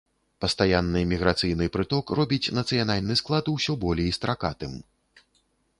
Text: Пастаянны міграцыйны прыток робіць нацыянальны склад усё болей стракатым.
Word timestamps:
Пастаянны 0.43 1.01
міграцыйны 1.11 1.67
прыток 1.75 2.05
робіць 2.21 2.53
нацыянальны 2.61 3.13
склад 3.21 3.45
усё 3.55 3.73
болей 3.87 4.09
стракатым. 4.21 4.73